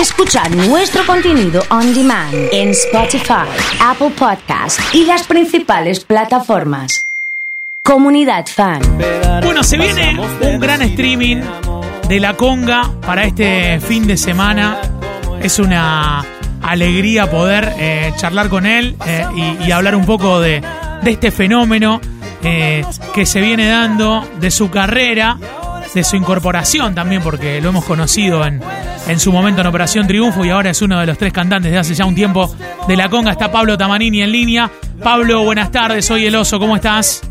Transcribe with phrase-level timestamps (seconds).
[0.00, 3.48] Escuchar nuestro contenido on demand en Spotify,
[3.80, 7.06] Apple Podcast y las principales plataformas.
[7.82, 8.82] Comunidad Fan.
[9.42, 11.38] Bueno, se viene un gran streaming
[12.08, 14.78] de la conga para este fin de semana.
[15.40, 16.22] Es una
[16.60, 19.24] alegría poder eh, charlar con él eh,
[19.64, 20.62] y, hablar un poco de,
[21.02, 22.02] de este fenómeno
[22.42, 22.84] eh,
[23.14, 25.38] que se viene dando, de su carrera,
[25.96, 28.60] de su incorporación también, porque lo hemos conocido en,
[29.08, 31.78] en su momento en Operación Triunfo y ahora es uno de los tres cantantes de
[31.78, 32.54] hace ya un tiempo
[32.86, 33.30] de la conga.
[33.30, 34.70] Está Pablo Tamanini en línea.
[35.02, 37.22] Pablo, buenas tardes, soy el oso, ¿cómo estás?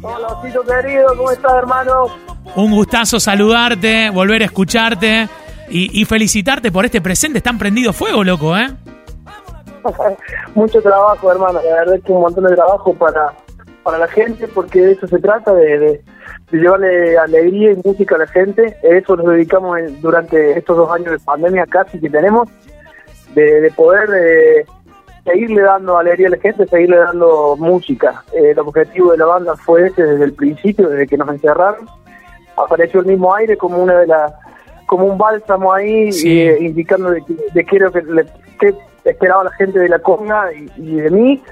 [0.00, 2.06] Hola, osito querido, ¿cómo estás, hermano?
[2.54, 5.28] Un gustazo saludarte, volver a escucharte
[5.68, 7.38] y, y felicitarte por este presente.
[7.38, 8.70] Están prendido fuego, loco, ¿eh?
[10.54, 11.60] Mucho trabajo, hermano.
[11.64, 13.32] La verdad es que un montón de trabajo para,
[13.82, 16.04] para la gente, porque de eso se trata, de, de,
[16.50, 18.76] de llevarle alegría y música a la gente.
[18.82, 22.48] Eso nos dedicamos en- durante estos dos años de pandemia casi que tenemos,
[23.34, 24.64] de, de poder eh,
[25.24, 28.22] seguirle dando alegría a la gente, seguirle dando música.
[28.34, 31.86] Eh, el objetivo de la banda fue ese desde el principio, desde que nos encerraron.
[32.56, 34.32] Apareció el mismo aire como una de las
[34.86, 36.40] como un bálsamo ahí Sí.
[36.42, 38.26] eh, indicando de, que- de qué, que,
[38.60, 38.74] qué
[39.10, 41.42] esperaba la gente de la conga y, y de mí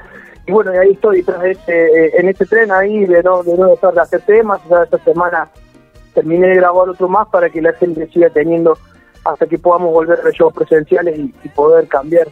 [0.51, 3.57] y bueno y ahí estoy tras ese, eh, en ese tren ahí de no de
[3.57, 4.61] no dejar de hacer temas.
[4.69, 5.49] Ya esta semana
[6.13, 8.77] terminé de grabar otro más para que la gente siga teniendo
[9.25, 12.27] hasta que podamos volver a shows presenciales y, poder cambiar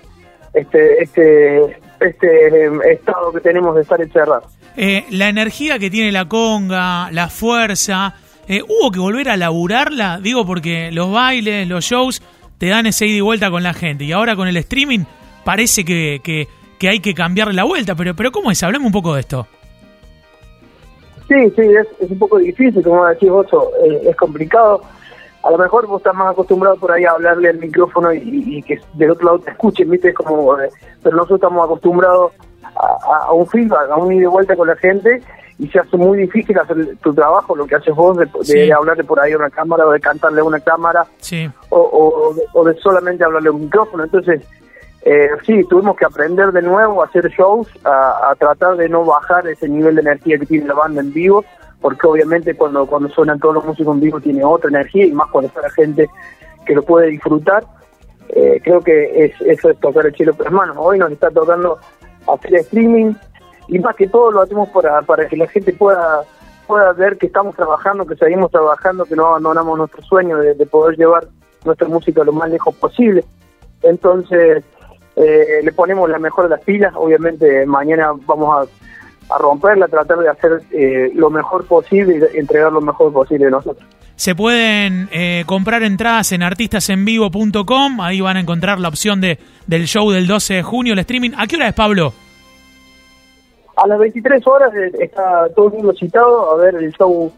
[0.52, 4.52] este este este eh, estado que tenemos de estar encerrados.
[4.76, 8.14] Eh, la energía que tiene la conga, la fuerza,
[8.48, 12.20] hubo que volver a laburarla, digo, porque los bailes, los shows
[12.58, 14.04] te dan ese ida y vuelta con la gente.
[14.04, 15.04] Y ahora con el streaming
[15.44, 18.62] parece que, que hay que cambiarle la vuelta, pero, pero ¿cómo es?
[18.62, 19.46] Hablemos un poco de esto.
[21.28, 23.46] Sí, sí, es, es un poco difícil, como decís vos,
[23.84, 24.80] eh, es complicado.
[25.42, 28.20] A lo mejor vos estás más acostumbrado por ahí a hablarle al micrófono y,
[28.58, 30.12] y que del otro lado te escuchen, ¿viste?
[30.14, 30.70] Como, eh,
[31.02, 32.32] pero nosotros estamos acostumbrados
[32.74, 35.22] a, un feedback, a un ida y vuelta con la gente
[35.58, 39.20] y se hace muy difícil hacer tu trabajo, lo que haces vos, de, hablarle por
[39.20, 41.50] ahí a una cámara o de cantarle a una cámara Sí.
[41.70, 44.04] o, o, de, o de solamente hablarle a un micrófono.
[44.04, 44.42] Entonces,
[45.10, 49.48] eh, sí, tuvimos que aprender de nuevo a hacer shows, a, tratar de no bajar
[49.48, 51.46] ese nivel de energía que tiene la banda en vivo,
[51.80, 55.30] porque obviamente cuando, cuando suenan todos los músicos en vivo tiene otra energía y más
[55.30, 56.10] cuando está la gente
[56.66, 57.64] que lo puede disfrutar.
[58.28, 60.76] Eh, creo que es, eso es tocar el cielo con las.
[60.76, 61.78] Hoy nos está tocando
[62.26, 63.14] hacer streaming
[63.68, 66.20] y más que todo lo hacemos para, para que la gente pueda
[66.66, 70.66] pueda ver que estamos trabajando, que seguimos trabajando, que no abandonamos nuestro sueño de, de
[70.66, 71.26] poder llevar
[71.64, 73.24] nuestra música lo más lejos posible.
[73.82, 74.62] Entonces,
[75.18, 76.92] eh, le ponemos la mejor de las pilas.
[76.96, 82.72] Obviamente, mañana vamos a, a romperla, tratar de hacer eh, lo mejor posible y entregar
[82.72, 83.86] lo mejor posible de nosotros.
[84.16, 89.86] Se pueden eh, comprar entradas en artistasenvivo.com, ahí van a encontrar la opción de, del
[89.86, 91.30] show del 12 de junio, el streaming.
[91.36, 92.12] ¿A qué hora es, Pablo?
[93.76, 97.32] A las 23 horas eh, está todo el mundo citado a ver el show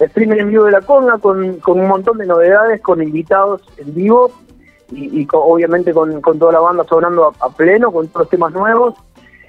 [0.00, 3.94] streaming en vivo de la Conga con, con un montón de novedades, con invitados en
[3.94, 4.32] vivo
[4.94, 8.22] y, y co- obviamente con, con toda la banda sonando a, a pleno, con todos
[8.24, 8.94] los temas nuevos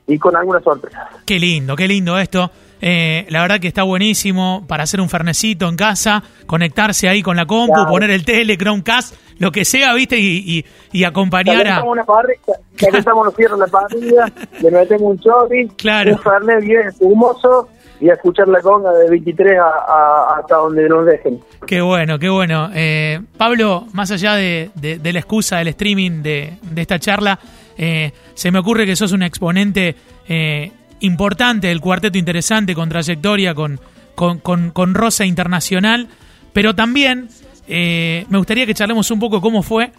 [0.08, 1.08] y con algunas sorpresas.
[1.26, 2.52] Qué lindo, qué lindo esto.
[2.82, 7.36] Eh, la verdad que está buenísimo para hacer un fernecito en casa, conectarse ahí con
[7.38, 7.90] la compu, Claro.
[7.90, 10.20] poner el tele, Chromecast, lo que sea, ¿viste?
[10.20, 11.84] Y, y, y acompañar a...
[11.84, 14.26] Una parrilla, calentamos los fierros en la parrilla,
[14.62, 16.12] le metemos un chorri, Claro.
[16.12, 17.70] un fernet bien fumoso
[18.00, 21.40] y a escuchar la conga de 23 a, hasta donde nos dejen.
[21.66, 22.70] Qué bueno, qué bueno.
[22.74, 27.40] Eh, Pablo, más allá de, de- la excusa del streaming de, de esta charla,
[27.78, 29.96] eh, se me ocurre que sos un exponente
[30.28, 33.80] eh, importante del cuarteto interesante con trayectoria, con,
[34.16, 36.08] con, con- con Rosa Internacional,
[36.54, 37.30] pero también
[37.68, 39.92] me gustaría que charlemos un poco cómo fue.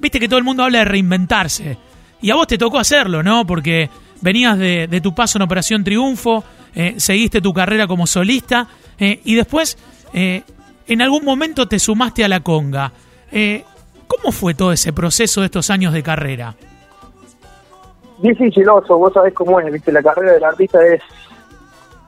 [0.00, 1.78] Viste que todo el mundo habla de reinventarse.
[2.20, 3.46] Y a vos te tocó hacerlo, ¿no?
[3.46, 3.88] Porque
[4.20, 6.44] venías de, de tu paso en Operación Triunfo,
[6.74, 8.68] eh, seguiste tu carrera como solista
[8.98, 9.76] eh, y después
[10.12, 10.42] eh,
[10.86, 12.92] en algún momento te sumaste a la conga.
[13.32, 13.64] Eh,
[14.06, 16.54] ¿Cómo fue todo ese proceso de estos años de carrera?
[18.18, 21.02] Dificiloso, vos sabés cómo es, viste, la carrera del artista es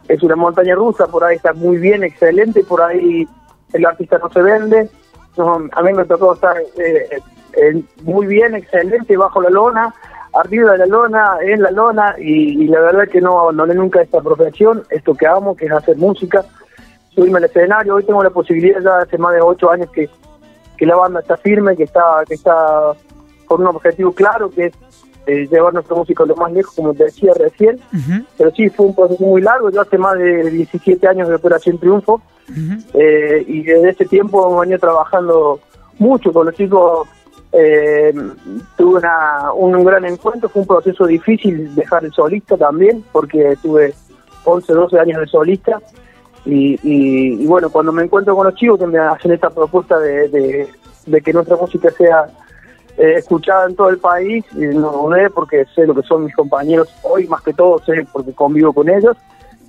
[0.09, 3.27] es una montaña rusa, por ahí está muy bien, excelente, por ahí
[3.73, 4.89] el artista no se vende.
[5.37, 9.95] No, a mí me tocó estar eh, muy bien, excelente, bajo la lona,
[10.41, 14.03] arriba de la lona, en la lona, y, y la verdad que no abandoné nunca
[14.03, 16.44] esta profesión, esto que amo, que es hacer música,
[17.15, 17.94] subirme al escenario.
[17.94, 20.09] Hoy tengo la posibilidad, ya hace más de ocho años que,
[20.77, 22.93] que la banda está firme, que está, que está
[23.47, 24.75] con un objetivo claro, que es
[25.27, 27.81] eh, llevar nuestra música lo más lejos, como te decía recién.
[28.38, 29.71] Pero sí, fue un proceso muy largo.
[29.71, 32.79] Yo hace más de 17 años de Operación Triunfo ujú.
[32.94, 35.61] eh, y desde ese tiempo hemos venido trabajando
[35.99, 37.09] mucho con los chicos
[37.58, 38.12] Eh,
[38.76, 43.94] tuve una, un gran encuentro, fue un proceso difícil dejar el solista también, porque tuve
[44.44, 45.81] 11, 12 años de solista.
[46.44, 50.69] Y, y, bueno, cuando me encuentro con los chicos que me hacen esta propuesta de,
[51.06, 52.26] de, que nuestra música sea
[52.99, 56.35] eh, escuchada en todo el país, y no dudé porque sé lo que son mis
[56.37, 59.17] compañeros hoy, más que todo sé porque convivo con ellos,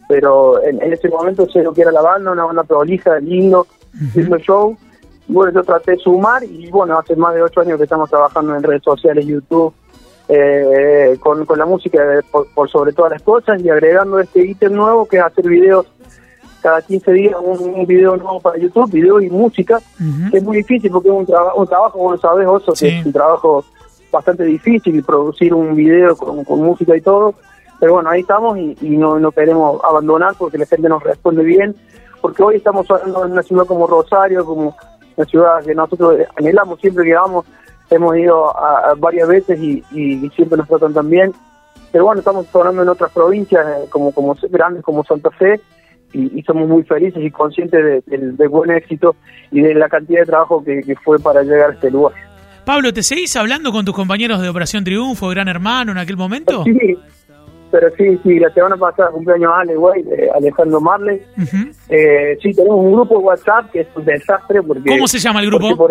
[0.09, 3.65] pero en, ese momento sé lo que era la banda, una banda prolija, lindo,
[4.13, 4.77] lindo show.
[5.27, 8.55] Bueno, yo traté de sumar y bueno, hace más de ocho años que estamos trabajando
[8.55, 9.73] en redes sociales, YouTube,
[10.29, 11.99] eh, con, con la música
[12.31, 15.85] por, sobre todas las cosas y agregando este ítem nuevo que es hacer videos
[16.61, 19.79] cada 15 días un, video nuevo para YouTube, video y música,
[20.31, 23.05] que es muy difícil porque es un, trabajo un trabajo, como sabes, Oso, que es
[23.05, 23.63] un trabajo
[24.11, 27.35] bastante difícil producir un video con, con música y todo,
[27.79, 31.43] pero bueno, ahí estamos y, y no, no queremos abandonar porque la gente nos responde
[31.43, 31.75] bien,
[32.21, 34.75] porque hoy estamos hablando en una ciudad como Rosario, como
[35.17, 37.45] una ciudad que nosotros anhelamos siempre que vamos,
[37.89, 41.33] hemos ido a, varias veces y, y, siempre nos tratan tan bien.
[41.91, 45.59] Pero bueno, estamos hablando en otras provincias eh, como, como grandes como Santa Fe
[46.13, 49.15] y, somos muy felices y conscientes del de, buen éxito
[49.51, 52.13] y de la cantidad de trabajo que, fue para llegar a este lugar.
[52.65, 56.63] Pablo, ¿te seguís hablando con tus compañeros de Operación Triunfo, Gran Hermano, en aquel momento?
[56.63, 56.97] Sí,
[57.71, 60.03] pero sí, sí, la semana pasada cumpleaños Ale, güey,
[60.35, 61.21] Alejandro Marley.
[61.89, 64.89] eh, sí, tenemos un grupo de WhatsApp que es un desastre porque...
[64.89, 65.89] ¿Cómo se llama el grupo?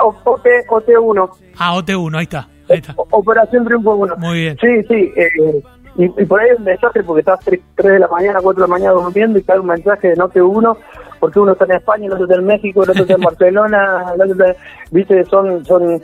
[0.00, 1.30] OT, OT1.
[1.58, 2.48] Ah, OT1, ahí está.
[2.68, 2.94] Ahí está.
[2.96, 4.16] Operación Triunfo 1.
[4.16, 4.58] Muy bien.
[4.60, 5.12] Sí, sí.
[5.16, 5.62] Eh,
[5.98, 8.68] y, por ahí es un desastre porque estás 3, 3, de la mañana, 4 de
[8.68, 10.76] la mañana durmiendo y cae un mensaje de Note 1
[11.20, 14.04] porque uno está en España, el otro está en México, el otro está en Barcelona,
[14.14, 14.60] el otro está,
[14.90, 16.02] viste, son, son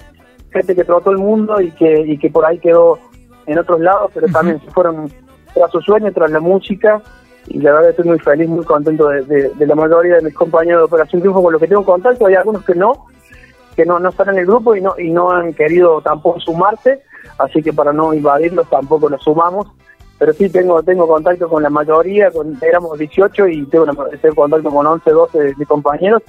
[0.50, 2.98] gente que trotó el mundo y que, y que por ahí quedó
[3.46, 5.10] en otros lados, pero también se fueron
[5.54, 7.00] tras su sueño, tras la música,
[7.48, 10.84] y la verdad estoy muy feliz, muy contento de, la mayoría de mis compañeros de
[10.84, 13.06] Operación Triunfo con los que tengo contacto, hay algunos que no,
[13.76, 17.02] que no, no están en el grupo y no, y no han querido tampoco sumarse,
[17.38, 19.66] así que para no invadirlos tampoco nos sumamos,
[20.18, 23.86] pero sí tengo tengo contacto con la mayoría, con, éramos 18 y tengo,
[24.34, 26.22] contacto con 11, 12 de mis compañeros,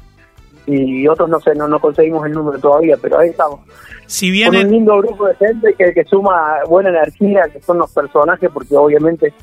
[0.66, 3.60] y otros no sé, no, no conseguimos el número todavía, pero ahí estamos.
[4.06, 7.92] Si Con un lindo grupo de gente que, que suma buena energía, que son los
[7.92, 9.34] personajes, porque obviamente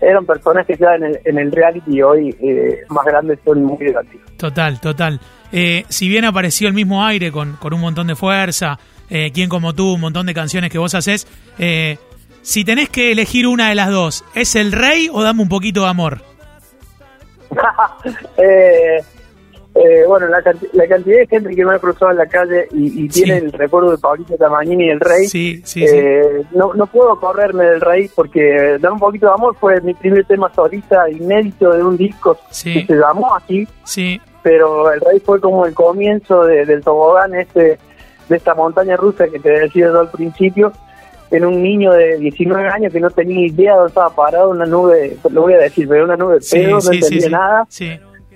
[0.00, 3.78] eran personajes ya en el, en el reality y hoy eh, más grandes son muy
[3.78, 4.30] divertidos.
[4.36, 5.20] Total, total.
[5.52, 8.78] Eh, si bien apareció el mismo aire con, con un montón de fuerza,
[9.10, 11.26] eh, quien como tú, un montón de canciones que vos haces,
[11.58, 11.98] eh,
[12.42, 15.82] si tenés que elegir una de las dos, ¿es el rey o dame un poquito
[15.82, 16.22] de amor?
[18.38, 19.02] eh,
[19.72, 23.08] eh, bueno, la, la, cantidad de gente que me ha cruzado en la calle y,
[23.08, 27.64] tiene el recuerdo de Paulito Tamagnini y el Rey, sí, eh, no, no puedo correrme
[27.64, 31.84] del Rey porque Dar un poquito de amor fue mi primer tema solista inédito de
[31.84, 33.36] un disco que se llamó
[33.84, 34.20] sí.
[34.42, 37.78] pero el Rey fue como el comienzo del tobogán este
[38.28, 40.72] de esta montaña rusa que te decía yo al principio
[41.30, 44.66] en un niño de 19 años que no tenía idea de dónde estaba parado, una
[44.66, 47.66] nube, lo voy a decir, pero una nube de pedo, no entendía nada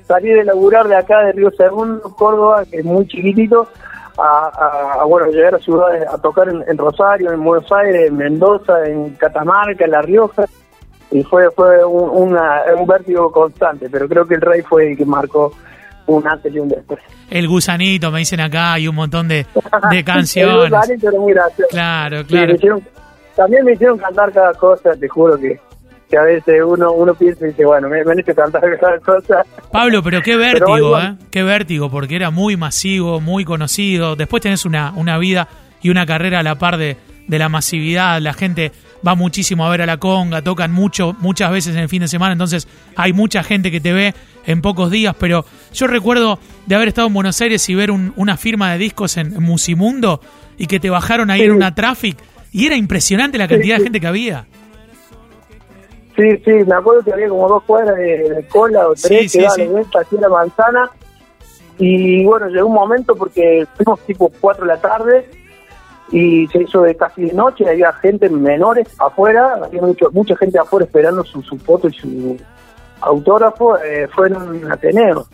[0.07, 3.69] salí de laburar de acá de Río Segundo, Córdoba, que es muy chiquitito,
[4.17, 9.11] a, bueno llegar a ciudades a tocar en, Rosario, en Buenos Aires, en Mendoza, en
[9.15, 10.45] Catamarca, en La Rioja,
[11.11, 14.97] y fue fue un, una, un vértigo constante, pero creo que el Rey fue el
[14.97, 15.53] que marcó
[16.07, 17.01] un antes y un después.
[17.31, 19.47] El gusanito, me dicen acá, y un montón de,
[19.91, 20.67] de canciones.
[20.67, 21.69] el gusanito era muy gracioso.
[21.71, 22.55] Claro, claro.
[23.35, 25.59] también me hicieron cantar cada cosa, te juro que
[26.15, 29.01] que a veces uno uno piensa y dice, bueno, me, me han hecho cantar esas
[29.05, 29.45] cosas.
[29.73, 31.17] Pablo, pero qué vértigo, ¿eh?
[31.31, 34.15] Qué vértigo, porque era muy masivo, muy conocido.
[34.15, 35.49] Después tenés una, una vida
[35.83, 38.21] y una carrera a la par de, de la masividad.
[38.21, 38.71] La gente
[39.07, 42.09] va muchísimo a ver a la conga, tocan mucho, muchas veces en el fin de
[42.09, 44.15] semana, entonces hay mucha gente que te ve
[44.47, 45.45] en pocos días, pero
[45.75, 49.35] yo recuerdo de haber estado en Buenos Aires y ver una firma de discos en,
[49.43, 50.21] Musimundo
[50.57, 52.17] y que te bajaron ahí en una traffic
[52.53, 54.47] y era impresionante la cantidad de gente que había.
[56.17, 59.73] Sí, sí, me acuerdo que había como dos cuadras de, cola o tres que daban
[59.73, 60.91] vuelta así la manzana.
[61.77, 65.29] Y bueno, llegó un momento porque fuimos tipo 4 de la tarde
[66.13, 70.59] y se hizo de casi de noche, había gente menores afuera, había mucho, mucha gente
[70.59, 72.37] afuera esperando su, su foto y su
[73.01, 75.27] autógrafo, eh, fue en un Ateneo.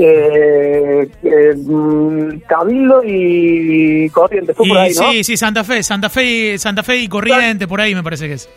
[0.00, 5.10] Eh, eh, Cabildo y Corriente, fue por ahí, ¿no?
[5.10, 8.34] Sí, sí, Santa Fe, Santa Fe, Santa Fe y Corriente, por ahí me parece que
[8.34, 8.48] es.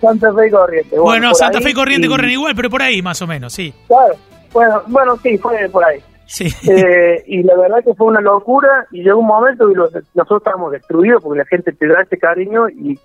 [0.00, 0.98] Santa Fe y Corriente.
[0.98, 3.72] Bueno, Santa Fe y Corriente corren igual, pero por ahí más o menos, sí.
[3.86, 4.14] Claro,
[4.52, 6.00] bueno, bueno sí, fue por ahí.
[6.26, 6.46] Sí.
[6.68, 10.72] Eh, y la verdad que fue una locura y llegó un momento y nosotros estábamos
[10.72, 12.98] destruidos porque la gente te da ese cariño y,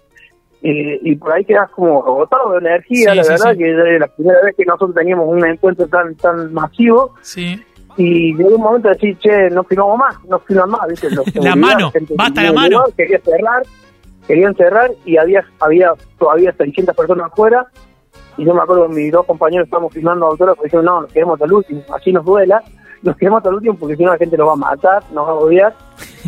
[0.62, 4.56] y, por ahí quedas como agotado de energía, la verdad que era la primera vez
[4.56, 7.14] que nosotros teníamos un encuentro tan tan masivo.
[7.22, 7.64] Sí.
[7.96, 11.10] y llegó un momento de decir, che, no filmamos más, no filman más, ¿viste?
[11.12, 12.84] Los La mano, basta la mano.
[12.96, 13.64] Quería cerrar,
[14.28, 17.68] querían cerrar y había, había todavía 600 personas afuera
[18.38, 21.12] y yo me acuerdo que mis dos compañeros estábamos filmando autógrafos y dijeron, no, nos
[21.12, 22.64] quedemos hasta el último, así nos duela,
[23.02, 25.28] nos quedemos hasta el último porque si no la gente nos va a matar, nos
[25.28, 25.76] va a odiar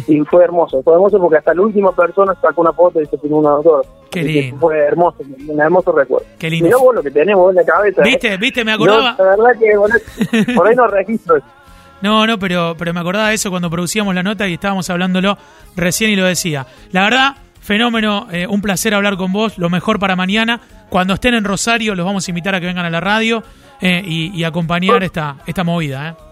[0.08, 3.18] y fue hermoso, fue hermoso porque hasta la última persona sacó una foto y se
[3.18, 3.90] filmó un autógrafo.
[4.10, 4.58] Qué lindo.
[4.60, 5.18] Fue hermoso,
[5.48, 6.26] un hermoso recuerdo.
[6.38, 6.66] Qué lindo.
[6.66, 8.02] Mirá vos lo que tenemos en la cabeza.
[8.02, 8.06] ¿eh?
[8.06, 8.38] ¿Viste?
[8.38, 8.66] ¿Viste?
[8.66, 9.16] Me acordaba.
[9.18, 9.96] La verdad que bueno,
[10.56, 11.46] por ahí no registro eso.
[12.02, 15.38] No, no, pero, pero me acordaba de eso cuando producíamos la nota y estábamos hablándolo
[15.76, 16.66] recién y lo decía.
[16.94, 20.62] La verdad, fenómeno, eh, un placer hablar con vos, lo mejor para mañana.
[20.90, 23.44] Cuando estén en Rosario los vamos a invitar a que vengan a la radio
[23.82, 26.08] eh, y, y acompañar esta, esta movida.
[26.08, 26.29] ¿eh?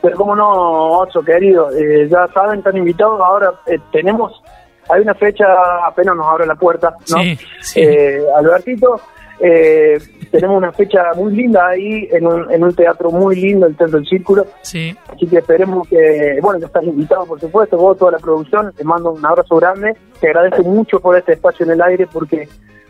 [0.00, 3.20] Pero cómo no, Ocho, querido, eh, ya saben, están invitados.
[3.20, 4.42] Ahora eh, tenemos,
[4.88, 5.44] hay una fecha,
[5.84, 7.22] apenas nos abre la puerta, ¿no?
[7.22, 7.80] Sí, sí.
[7.80, 9.00] Eh, Albertito,
[9.40, 9.98] eh,
[10.30, 13.98] tenemos una fecha muy linda ahí, en un, en un teatro muy lindo, el Teatro
[13.98, 14.46] del Círculo.
[14.62, 14.96] Sí.
[15.08, 18.84] Así que esperemos que, bueno, que estás invitado, por supuesto, vos, toda la producción, te
[18.84, 19.96] mando un abrazo grande.
[20.20, 22.48] Te agradezco mucho por este espacio en el aire, porque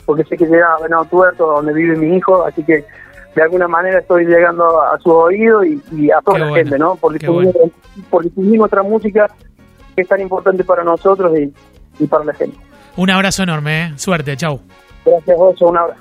[0.08, 2.82] porque sé que llega a Venado Tuerto, donde vive mi hijo, así que
[3.34, 6.64] de alguna manera estoy llegando a, su oído y, y a toda Qué la bueno,
[6.64, 6.96] gente, ¿no?
[6.96, 7.72] Porque difundir, bueno.
[8.08, 9.28] porque nuestra música
[9.94, 11.52] que es tan importante para nosotros y,
[12.02, 12.56] y para la gente.
[12.96, 13.92] Un abrazo enorme, ¿eh?
[13.96, 14.60] Suerte, chau.
[15.04, 16.00] Gracias, Oso, un abrazo.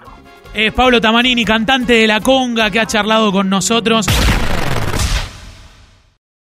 [0.54, 4.08] Es Pablo Tamanini, cantante de La Conga, que ha charlado con nosotros.